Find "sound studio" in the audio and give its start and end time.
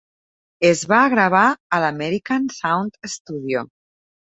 2.59-3.69